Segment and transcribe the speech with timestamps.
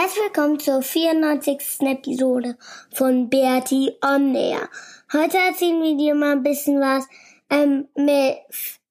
[0.00, 1.80] Herzlich willkommen zur 94.
[1.80, 2.56] Episode
[2.94, 4.68] von Bertie on Air.
[5.12, 7.04] Heute erzählen wir dir mal ein bisschen was
[7.50, 8.36] ähm, mit,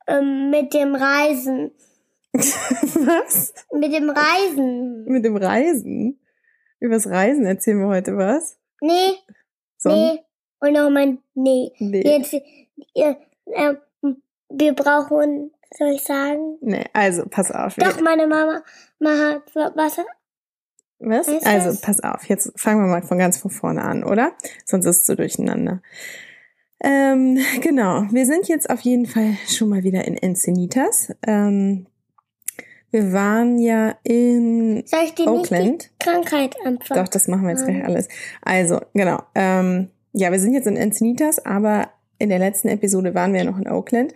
[0.05, 1.71] ähm, mit dem Reisen.
[2.33, 3.53] Was?
[3.71, 5.05] Mit dem Reisen.
[5.05, 6.19] Mit dem Reisen?
[6.81, 8.57] Übers Reisen erzählen wir heute was?
[8.81, 9.13] Nee,
[9.77, 10.19] So, nee.
[10.59, 11.71] Und nochmal nee.
[11.79, 12.01] Nee.
[12.01, 13.15] Jetzt, äh,
[13.45, 13.75] äh,
[14.49, 16.57] wir brauchen, soll ich sagen?
[16.59, 17.75] nee, also pass auf.
[17.75, 18.61] Doch, meine Mama,
[18.99, 19.99] Mama hat was?
[20.99, 21.27] Was?
[21.27, 21.81] Du Also, was?
[21.81, 24.33] pass auf, jetzt fangen wir mal von ganz von vorne an, oder?
[24.65, 25.81] Sonst ist es so durcheinander.
[26.83, 31.13] Ähm, genau, wir sind jetzt auf jeden Fall schon mal wieder in Encinitas.
[31.25, 31.87] Ähm,
[32.89, 35.83] wir waren ja in Soll ich dir nicht Oakland.
[35.83, 37.03] die Krankheit anfangen?
[37.03, 38.07] Doch, das machen wir jetzt gleich alles.
[38.41, 39.21] Also, genau.
[39.35, 43.45] Ähm, ja, wir sind jetzt in Encinitas, aber in der letzten Episode waren wir ja
[43.51, 44.13] noch in Oakland.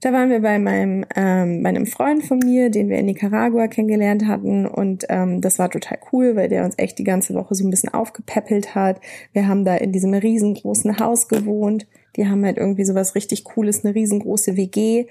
[0.00, 3.66] Da waren wir bei meinem, ähm, bei einem Freund von mir, den wir in Nicaragua
[3.66, 4.66] kennengelernt hatten.
[4.66, 7.70] Und ähm, das war total cool, weil der uns echt die ganze Woche so ein
[7.70, 9.00] bisschen aufgepäppelt hat.
[9.32, 11.86] Wir haben da in diesem riesengroßen Haus gewohnt.
[12.16, 15.06] Die haben halt irgendwie sowas richtig Cooles, eine riesengroße WG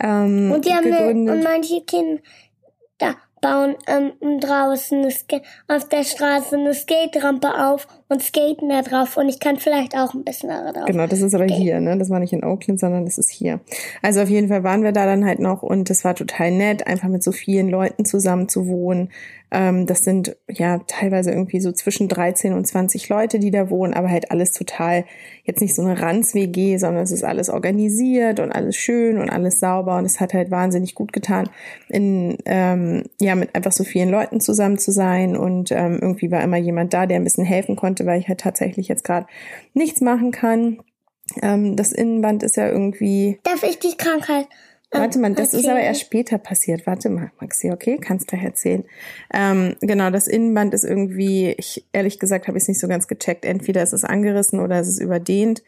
[0.00, 1.34] ähm, Und die haben gegründet.
[1.34, 2.20] und manche Kinder
[2.98, 9.16] da bauen ähm, draußen eine auf der Straße eine Skaterampe auf und skaten da drauf.
[9.16, 10.86] Und ich kann vielleicht auch ein bisschen da drauf.
[10.86, 11.98] Genau, das ist aber hier, ne?
[11.98, 13.60] Das war nicht in Oakland, sondern das ist hier.
[14.02, 16.86] Also auf jeden Fall waren wir da dann halt noch und das war total nett,
[16.86, 19.10] einfach mit so vielen Leuten zusammen zu wohnen.
[19.54, 23.94] Ähm, das sind ja teilweise irgendwie so zwischen 13 und 20 Leute, die da wohnen,
[23.94, 25.04] aber halt alles total,
[25.44, 29.60] jetzt nicht so eine Ranz-WG, sondern es ist alles organisiert und alles schön und alles
[29.60, 31.48] sauber und es hat halt wahnsinnig gut getan,
[31.88, 36.42] in, ähm, ja, mit einfach so vielen Leuten zusammen zu sein und ähm, irgendwie war
[36.42, 39.26] immer jemand da, der ein bisschen helfen konnte, weil ich halt tatsächlich jetzt gerade
[39.72, 40.82] nichts machen kann.
[41.42, 43.38] Ähm, das Innenband ist ja irgendwie.
[43.44, 44.46] Darf ich die Krankheit?
[44.92, 45.86] ähm, Warte mal, das ist aber erzählen?
[45.86, 46.86] erst später passiert.
[46.86, 47.98] Warte mal, Maxi, okay?
[47.98, 48.84] Kannst gleich erzählen.
[49.32, 53.08] Ähm, genau, das Innenband ist irgendwie, ich ehrlich gesagt habe ich es nicht so ganz
[53.08, 53.44] gecheckt.
[53.44, 55.62] Entweder ist es angerissen oder ist es ist überdehnt.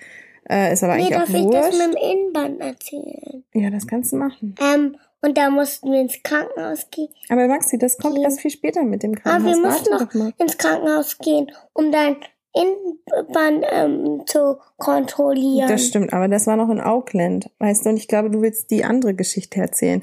[0.49, 1.87] Äh, ist aber Nee, eigentlich darf auch ich das wurscht.
[1.89, 3.45] mit dem Innenband erzählen?
[3.55, 4.55] Ja, das kannst du machen.
[4.63, 4.97] Ähm,
[5.27, 7.09] und da mussten wir ins Krankenhaus gehen.
[7.29, 8.23] Aber Maxi, das kommt Okay.
[8.25, 9.79] erst viel später mit dem Aber wir Krankenhaus.
[9.81, 12.17] mussten Warte noch ins Krankenhaus gehen, um dein
[12.55, 15.69] Innenband ähm, zu kontrollieren.
[15.69, 18.71] Das stimmt, aber das war noch in Auckland, weißt du, und ich glaube, du willst
[18.71, 20.03] die andere Geschichte erzählen.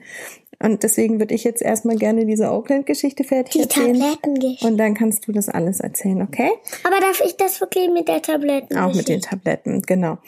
[0.59, 3.99] Und deswegen würde ich jetzt erstmal gerne diese Auckland-Geschichte fertig die erzählen.
[3.99, 4.67] Tablettengeschichte.
[4.67, 6.51] Und dann kannst du das alles erzählen, okay?
[6.85, 8.77] Aber darf ich das wirklich mit der Tabletten?
[8.77, 10.19] Auch mit den Tabletten, genau.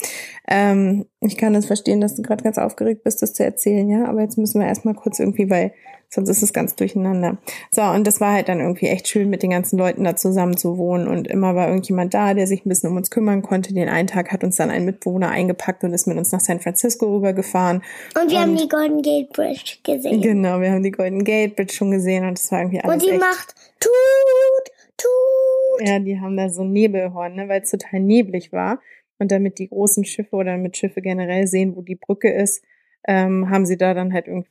[0.47, 4.05] Ähm, ich kann das verstehen, dass du gerade ganz aufgeregt bist, das zu erzählen, ja.
[4.05, 5.73] Aber jetzt müssen wir erstmal kurz irgendwie, weil
[6.09, 7.37] sonst ist es ganz durcheinander.
[7.71, 10.55] So, und das war halt dann irgendwie echt schön, mit den ganzen Leuten da zusammen
[10.55, 11.07] zu wohnen.
[11.07, 13.73] Und immer war irgendjemand da, der sich ein bisschen um uns kümmern konnte.
[13.73, 16.59] Den einen Tag hat uns dann ein Mitbewohner eingepackt und ist mit uns nach San
[16.61, 17.81] Francisco rübergefahren.
[18.19, 20.21] Und wir haben Und- die Golden Gate Bridge gesehen.
[20.21, 23.01] Genau, wir haben die Golden Gate Bridge schon gesehen und das war irgendwie alles Und
[23.03, 25.87] die echt macht tut, tut.
[25.87, 28.79] Ja, die haben da so ein Nebelhorn, ne, weil es total neblig war.
[29.17, 32.63] Und damit die großen Schiffe oder mit Schiffe generell sehen, wo die Brücke ist,
[33.07, 34.49] ähm, haben sie da dann halt irgendwie.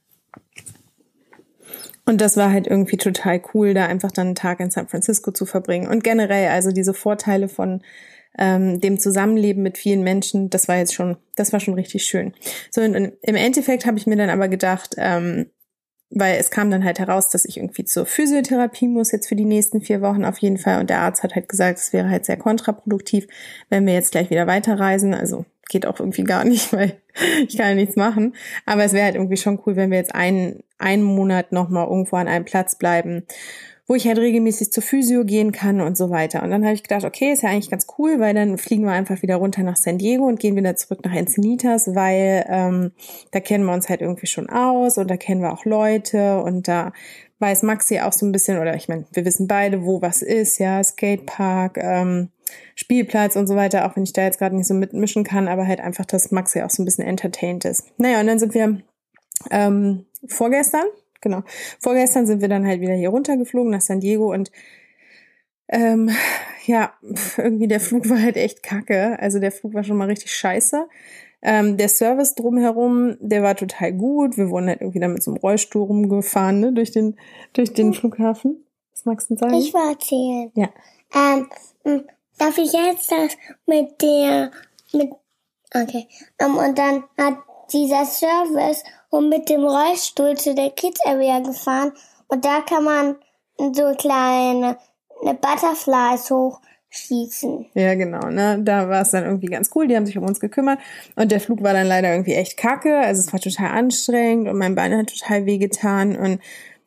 [2.06, 5.30] Und das war halt irgendwie total cool, da einfach dann einen Tag in San Francisco
[5.32, 5.88] zu verbringen.
[5.88, 7.82] Und generell, also diese Vorteile von
[8.38, 12.34] ähm, dem Zusammenleben mit vielen Menschen, das war jetzt schon, das war schon richtig schön.
[12.70, 15.46] So, und im Endeffekt habe ich mir dann aber gedacht, ähm,
[16.14, 19.44] weil es kam dann halt heraus, dass ich irgendwie zur Physiotherapie muss jetzt für die
[19.44, 20.80] nächsten vier Wochen auf jeden Fall.
[20.80, 23.26] Und der Arzt hat halt gesagt, es wäre halt sehr kontraproduktiv,
[23.68, 25.12] wenn wir jetzt gleich wieder weiterreisen.
[25.12, 27.00] Also geht auch irgendwie gar nicht, weil
[27.48, 28.34] ich kann ja nichts machen.
[28.64, 32.16] Aber es wäre halt irgendwie schon cool, wenn wir jetzt einen, einen Monat nochmal irgendwo
[32.16, 33.24] an einem Platz bleiben,
[33.86, 36.42] wo ich halt regelmäßig zur Physio gehen kann und so weiter.
[36.42, 38.92] Und dann habe ich gedacht, okay, ist ja eigentlich ganz cool, weil dann fliegen wir
[38.92, 42.92] einfach wieder runter nach San Diego und gehen wieder zurück nach Encinitas, weil ähm,
[43.30, 46.66] da kennen wir uns halt irgendwie schon aus und da kennen wir auch Leute und
[46.66, 46.92] da
[47.40, 50.58] weiß Maxi auch so ein bisschen, oder ich meine, wir wissen beide, wo was ist,
[50.58, 52.30] ja, Skatepark, ähm,
[52.74, 55.66] Spielplatz und so weiter, auch wenn ich da jetzt gerade nicht so mitmischen kann, aber
[55.66, 57.84] halt einfach, dass Maxi auch so ein bisschen entertained ist.
[57.98, 58.80] Naja, und dann sind wir
[59.50, 60.86] ähm, vorgestern,
[61.24, 61.42] genau,
[61.80, 64.52] vorgestern sind wir dann halt wieder hier runtergeflogen nach San Diego und
[65.68, 66.10] ähm,
[66.66, 66.92] ja,
[67.36, 69.18] irgendwie der Flug war halt echt kacke.
[69.18, 70.86] Also der Flug war schon mal richtig scheiße.
[71.42, 74.38] Ähm, der Service drumherum, der war total gut.
[74.38, 77.18] Wir wurden halt irgendwie dann mit so einem Rollstuhl rumgefahren, ne, durch den,
[77.52, 78.64] durch den Flughafen.
[78.92, 79.54] Was magst du sagen?
[79.54, 80.50] Ich will erzählen.
[80.54, 80.70] Ja.
[81.14, 82.04] Ähm,
[82.38, 83.36] darf ich jetzt das
[83.66, 84.52] mit der,
[84.92, 85.10] mit,
[85.74, 86.06] okay.
[86.38, 87.38] Ähm, und dann hat
[87.74, 91.92] dieser Service und mit dem Rollstuhl zu der Kids Area gefahren.
[92.28, 93.16] Und da kann man
[93.58, 94.78] so kleine
[95.22, 97.66] eine Butterflies hochschießen.
[97.74, 98.60] Ja, genau, ne?
[98.62, 100.78] Da war es dann irgendwie ganz cool, die haben sich um uns gekümmert.
[101.16, 104.58] Und der Flug war dann leider irgendwie echt kacke, also es war total anstrengend und
[104.58, 106.16] mein Bein hat total wehgetan.
[106.16, 106.40] Und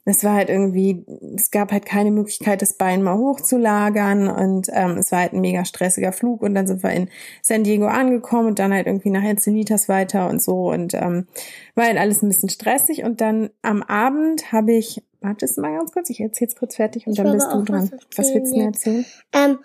[0.09, 1.04] es war halt irgendwie,
[1.36, 5.42] es gab halt keine Möglichkeit, das Bein mal hochzulagern und ähm, es war halt ein
[5.42, 7.09] mega stressiger Flug und dann sind wir in
[7.42, 11.27] San Diego angekommen und dann halt irgendwie nach Encinitas weiter und so und ähm,
[11.75, 15.92] war halt alles ein bisschen stressig und dann am Abend habe ich, wartest mal ganz
[15.92, 17.92] kurz, ich erzähl's kurz fertig und Ich dann bist du dran.
[17.92, 19.06] was Was willst du mir erzählen?
[19.33, 19.60] Ähm,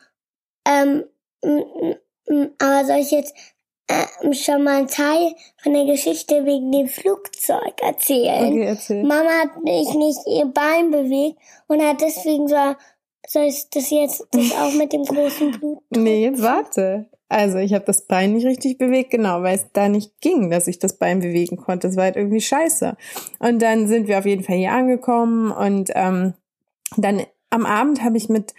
[0.67, 1.05] ähm,
[2.59, 3.33] aber soll ich jetzt
[3.89, 8.53] äh, schon mal einen Teil von der Geschichte wegen dem Flugzeug erzählen?
[8.53, 9.03] Okay, erzähl.
[9.03, 11.39] Mama hat nicht, nicht ihr Bein bewegt
[11.69, 12.57] und hat deswegen so,
[13.27, 15.79] soll ich das jetzt das auch mit dem großen Blut?
[15.91, 17.07] Nee, jetzt warte.
[17.29, 20.67] Also ich habe das Bein nicht richtig bewegt, genau, weil es da nicht ging, dass
[20.67, 21.89] ich das Bein bewegen konnte.
[21.89, 22.95] Das war halt irgendwie scheiße.
[23.39, 26.35] Und dann sind wir auf jeden Fall hier angekommen und ähm,
[26.99, 28.53] dann am Abend habe ich mit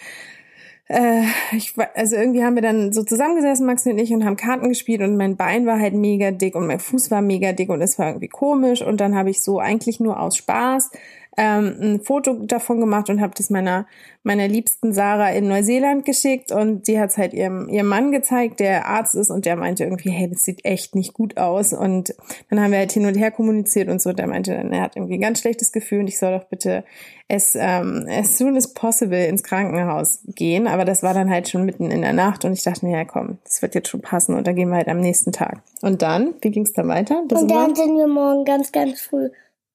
[0.89, 4.69] äh, ich, also irgendwie haben wir dann so zusammengesessen, Maxi und ich, und haben Karten
[4.69, 7.81] gespielt und mein Bein war halt mega dick und mein Fuß war mega dick und
[7.81, 10.91] es war irgendwie komisch und dann habe ich so eigentlich nur aus Spaß
[11.37, 13.87] ähm, ein Foto davon gemacht und habe das meiner
[14.25, 18.59] meiner liebsten Sarah in Neuseeland geschickt und die hat es halt ihrem ihrem Mann gezeigt,
[18.59, 22.15] der Arzt ist und der meinte irgendwie, hey, das sieht echt nicht gut aus und
[22.49, 24.11] dann haben wir halt hin und her kommuniziert und so.
[24.11, 26.45] Und der meinte dann, er hat irgendwie ein ganz schlechtes Gefühl und ich soll doch
[26.45, 26.83] bitte
[27.29, 30.67] as, ähm, as soon as possible ins Krankenhaus gehen.
[30.67, 33.05] Aber das war dann halt schon mitten in der Nacht und ich dachte mir, ja
[33.05, 35.61] komm, das wird jetzt schon passen und dann gehen wir halt am nächsten Tag.
[35.81, 37.23] Und dann, wie ging es dann weiter?
[37.27, 39.29] Das Und dann sind wir morgen ganz, ganz früh,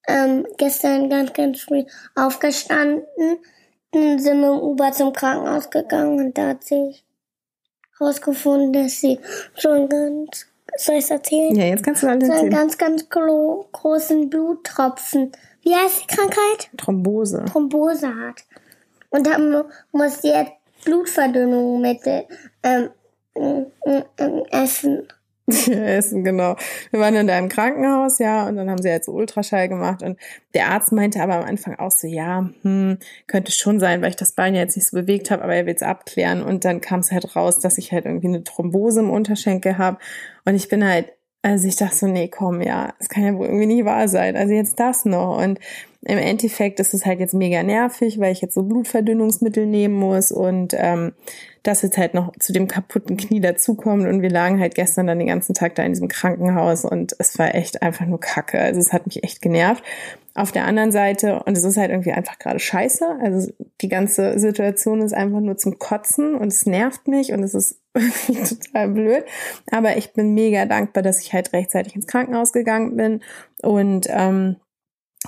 [0.09, 1.85] ähm, gestern ganz, ganz früh
[2.17, 3.39] aufgestanden.
[3.93, 7.05] Dann sind wir im Uber zum Krankenhaus gegangen und da hat sich
[7.99, 9.19] herausgefunden, dass sie
[9.57, 10.47] schon ganz,
[10.77, 11.55] soll ich erzählen?
[11.55, 15.33] ja, jetzt kannst du alles So einen ganz, ganz gro großen Bluttropfen.
[15.63, 16.71] Wie heißt die Krankheit?
[16.77, 17.45] Thrombose.
[17.51, 18.45] Thrombose hat.
[19.11, 20.53] Und dann mu- muss sie jetzt
[20.85, 22.27] Blutverdünnungsmittel
[22.63, 22.91] ähm,
[23.35, 23.67] ähm,
[24.19, 25.09] ähm, essen.
[25.71, 26.57] Essen, genau.
[26.91, 30.03] Wir waren dann da im Krankenhaus, ja, und dann haben sie halt so Ultraschall gemacht
[30.03, 30.19] und
[30.53, 34.17] der Arzt meinte aber am Anfang auch so, ja, hm, könnte schon sein, weil ich
[34.17, 36.83] das Bein ja jetzt nicht so bewegt habe, aber er will es abklären und dann
[36.83, 39.97] kam es halt raus, dass ich halt irgendwie eine Thrombose im Unterschenkel habe
[40.45, 41.13] und ich bin halt,
[41.43, 44.37] also ich dachte so, nee, komm, ja, das kann ja wohl irgendwie nicht wahr sein,
[44.37, 45.59] also jetzt das noch und
[46.03, 50.31] im Endeffekt ist es halt jetzt mega nervig, weil ich jetzt so Blutverdünnungsmittel nehmen muss
[50.31, 51.13] und ähm,
[51.65, 55.19] das jetzt halt noch zu dem kaputten Knie dazukommt und wir lagen halt gestern dann
[55.19, 58.61] den ganzen Tag da in diesem Krankenhaus und es war echt einfach nur Kacke.
[58.61, 59.83] Also es hat mich echt genervt.
[60.35, 64.39] Auf der anderen Seite, und es ist halt irgendwie einfach gerade scheiße, also die ganze
[64.39, 68.89] Situation ist einfach nur zum Kotzen und es nervt mich und es ist irgendwie total
[68.89, 69.25] blöd.
[69.71, 73.21] Aber ich bin mega dankbar, dass ich halt rechtzeitig ins Krankenhaus gegangen bin
[73.63, 74.57] und ähm,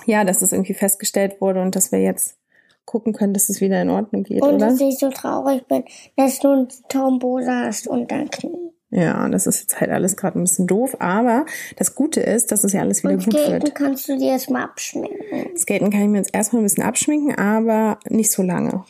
[0.05, 2.37] ja, dass es irgendwie festgestellt wurde und dass wir jetzt
[2.85, 4.67] gucken können, dass es wieder in Ordnung geht, Und oder?
[4.69, 5.83] dass ich so traurig bin,
[6.17, 8.71] dass du eine Thrombose hast unter Knie.
[8.93, 11.45] Ja, das ist jetzt halt alles gerade ein bisschen doof, aber
[11.77, 13.75] das Gute ist, dass es ja alles wieder Und gut Skaten wird.
[13.75, 15.55] kannst du dir jetzt mal abschminken.
[15.57, 18.83] Skaten kann ich mir jetzt erstmal ein bisschen abschminken, aber nicht so lange.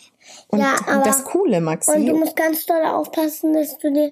[0.51, 4.11] Und Ja, aber- das Coole, Maxi, Und du musst ganz doll aufpassen, dass du dir,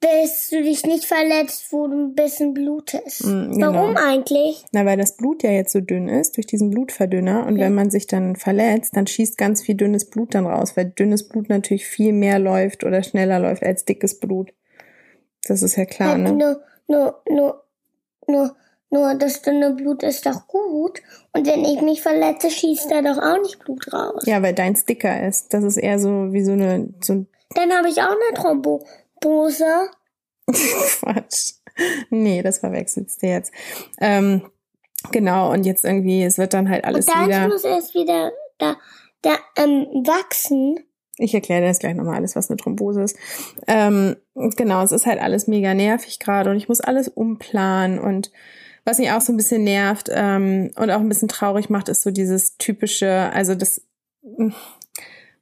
[0.00, 3.24] dass du dich nicht verletzt, wo du ein bisschen blutest.
[3.24, 3.72] Mm, genau.
[3.72, 4.64] Warum eigentlich?
[4.72, 7.64] na, weil das Blut ja jetzt so dünn ist durch diesen Blutverdünner und Ja.
[7.66, 11.26] wenn man sich dann verletzt, dann schießt ganz viel dünnes Blut dann raus, weil dünnes
[11.28, 14.52] Blut natürlich viel mehr läuft oder schneller läuft als dickes Blut.
[15.48, 16.32] Das ist ja klar, Halt ne?
[16.32, 17.64] Nur, nur, nur,
[18.26, 18.56] nur,
[18.94, 21.02] nur das dünne Blut ist doch gut.
[21.32, 24.22] Und wenn ich mich verletze, schießt da doch auch nicht Blut raus.
[24.24, 25.52] Ja, weil deins dicker ist.
[25.52, 29.66] Das ist eher so wie so eine so Dann habe ich auch eine Thrombose.
[30.46, 31.54] Quatsch.
[32.10, 33.52] Nee, das verwechselst du jetzt.
[34.00, 34.48] Ähm,
[35.10, 37.48] genau, und jetzt irgendwie, es wird dann halt alles Und dann wieder.
[37.48, 38.76] muss es wieder da,
[39.22, 40.78] da ähm, wachsen.
[41.16, 43.16] Ich erkläre dir jetzt gleich nochmal alles, was eine Thrombose ist.
[43.66, 48.30] Ähm, genau, es ist halt alles mega nervig gerade und ich muss alles umplanen und
[48.84, 52.02] was mich auch so ein bisschen nervt ähm, und auch ein bisschen traurig macht, ist
[52.02, 53.82] so dieses typische, also das,
[54.22, 54.54] hm,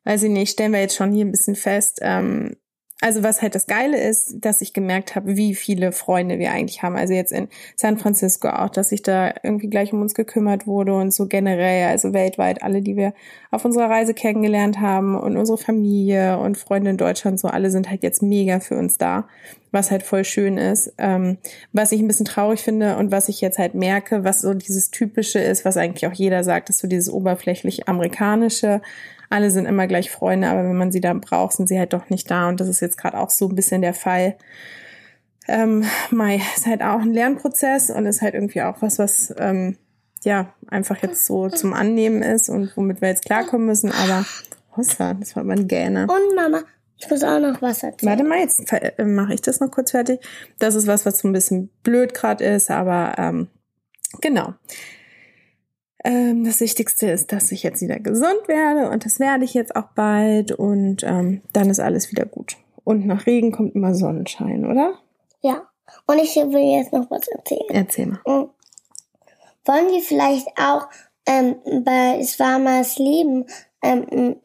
[0.05, 2.57] weiß ich nicht, stellen wir jetzt schon hier ein bisschen fest, ähm,
[3.03, 6.85] also was halt das Geile ist, dass ich gemerkt habe, wie viele Freunde wir eigentlich
[6.85, 6.95] haben.
[6.95, 10.95] Also jetzt in San Francisco auch, dass sich da irgendwie gleich um uns gekümmert wurde
[10.95, 13.13] und so generell, also weltweit alle, die wir
[13.51, 17.91] auf unserer Reise kennengelernt haben und unsere Familie und Freunde in Deutschland, so alle sind
[17.91, 19.27] halt jetzt mega für uns da,
[19.73, 20.93] was halt voll schön ist.
[20.99, 21.39] Ähm,
[21.73, 24.91] was ich ein bisschen traurig finde und was ich jetzt halt merke, was so dieses
[24.91, 28.81] Typische ist, was eigentlich auch jeder sagt, ist so dieses oberflächlich amerikanische
[29.33, 32.11] alle sind immer gleich Freunde, aber wenn man sie dann braucht, sind sie halt doch
[32.11, 32.49] nicht da.
[32.49, 34.37] Und das ist jetzt gerade auch so ein bisschen der Fall.
[35.49, 39.79] Ähm, Mai ist halt auch ein Lernprozess und ist halt irgendwie auch was, was ähm,
[40.23, 43.91] ja einfach jetzt so zum Annehmen ist und womit wir jetzt klarkommen müssen.
[43.91, 44.27] Aber
[44.77, 46.03] Hossa, das war mein Gähne.
[46.03, 46.63] Und Mama,
[47.03, 48.11] ich muss auch noch was erzählen.
[48.11, 50.21] Warte mal, jetzt äh, mache ich das noch kurz fertig.
[50.59, 53.49] Das ist was, was so ein bisschen blöd gerade ist, aber ähm,
[54.21, 54.55] genau.
[56.05, 59.75] Ähm, das Wichtigste ist, dass ich jetzt wieder gesund werde und das werde ich jetzt
[59.75, 62.57] auch bald und ähm, dann ist alles wieder gut.
[62.85, 64.95] Und nach Regen kommt immer Sonnenschein, oder?
[65.41, 65.69] Ja.
[66.07, 67.69] Und ich will jetzt noch was erzählen.
[67.69, 68.21] Erzähl mal.
[68.27, 68.51] Mhm.
[69.65, 70.89] Wollen wir vielleicht auch
[71.27, 73.47] ähm, bei Swamas Leben
[73.83, 74.37] ähm,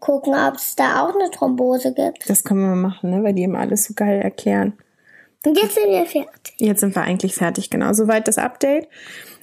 [0.00, 2.28] gucken, ob es da auch eine Thrombose gibt?
[2.28, 3.22] Das können wir mal machen, ne?
[3.22, 4.74] weil die immer alles so geil erklären.
[5.46, 6.54] Und jetzt sind wir fertig.
[6.58, 7.92] Jetzt sind wir eigentlich fertig, genau.
[7.92, 8.88] Soweit das Update.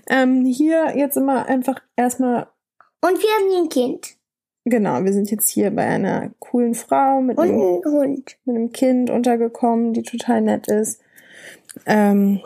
[0.09, 2.47] Ähm, hier jetzt immer einfach erstmal.
[3.01, 4.15] Und wir haben ein Kind.
[4.65, 8.37] Genau, wir sind jetzt hier bei einer coolen Frau mit, Und einem, ein Hund.
[8.45, 11.01] mit einem Kind untergekommen, die total nett ist.
[11.85, 12.41] Ähm,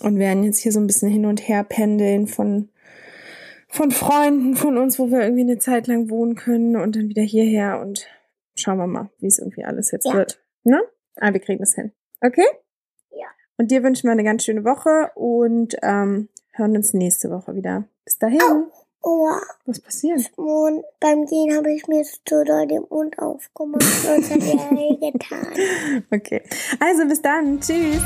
[0.00, 2.69] und werden jetzt hier so ein bisschen hin und her pendeln von,
[3.72, 7.22] von Freunden von uns, wo wir irgendwie eine Zeit lang wohnen können und dann wieder
[7.22, 8.06] hierher und
[8.54, 10.14] schauen wir mal, wie es irgendwie alles jetzt Ja.
[10.14, 10.42] wird.
[10.64, 10.80] Ne?
[11.16, 11.92] Aber wir kriegen das hin.
[12.20, 12.44] Okay?
[13.10, 13.26] Ja.
[13.56, 17.84] Und dir wünschen wir eine ganz schöne Woche und ähm, hören uns nächste Woche wieder.
[18.04, 18.40] Bis dahin.
[19.02, 19.28] Oh,
[19.64, 20.30] Was passiert?
[20.36, 23.82] und beim Gehen habe ich mir so doll den Mund aufgemacht.
[23.82, 26.04] Und das hat er getan.
[26.10, 26.42] Okay.
[26.80, 27.60] Also bis dann.
[27.60, 28.02] Tschüss.